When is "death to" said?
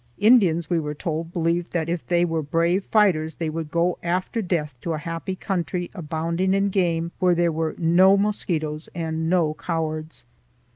4.41-4.93